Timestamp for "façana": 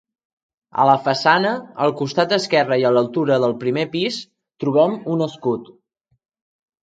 1.07-1.49